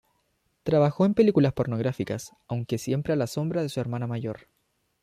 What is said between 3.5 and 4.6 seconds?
de su hermana mayor.